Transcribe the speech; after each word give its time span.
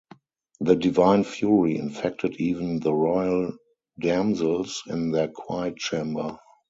The 0.61 0.75
divine 0.75 1.23
fury 1.23 1.77
infected 1.77 2.37
even 2.37 2.79
the 2.79 2.91
royal 2.91 3.51
damsels 3.99 4.81
in 4.87 5.11
their 5.11 5.27
quiet 5.27 5.77
chamber. 5.77 6.39